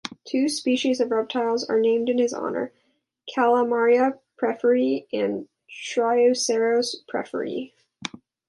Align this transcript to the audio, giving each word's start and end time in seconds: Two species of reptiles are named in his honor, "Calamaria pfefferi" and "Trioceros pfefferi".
Two 0.25 0.49
species 0.49 0.99
of 0.99 1.11
reptiles 1.11 1.63
are 1.69 1.79
named 1.79 2.09
in 2.09 2.17
his 2.17 2.33
honor, 2.33 2.71
"Calamaria 3.37 4.17
pfefferi" 4.41 5.05
and 5.13 5.47
"Trioceros 5.69 7.03
pfefferi". 7.07 7.73